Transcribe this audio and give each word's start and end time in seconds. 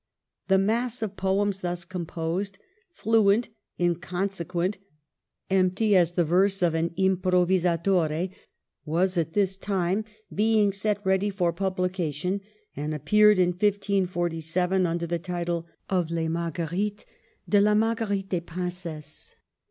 The 0.47 0.57
mass 0.57 1.03
of 1.03 1.15
poems 1.15 1.61
thus 1.61 1.85
composed— 1.85 2.57
fluent, 3.01 3.49
inconsequent, 3.79 4.79
empty 5.51 5.95
as 5.95 6.13
the 6.13 6.25
verse 6.25 6.63
of 6.63 6.73
an 6.73 6.89
impro 6.97 7.47
visatore— 7.47 8.31
was 8.85 9.15
at 9.15 9.33
this 9.33 9.57
time 9.57 10.03
being 10.33 10.73
set 10.73 11.05
ready 11.05 11.29
for 11.29 11.53
publication, 11.53 12.41
and 12.75 12.95
appeared 12.95 13.37
in 13.37 13.49
1547, 13.49 14.87
under 14.87 15.05
the 15.05 15.19
title 15.19 15.67
of'' 15.87 16.09
Les 16.09 16.27
Marguerites 16.27 17.05
de 17.47 17.61
la 17.61 17.75
Marguerite 17.75 18.29
des 18.29 18.41
Princesses." 18.41 19.35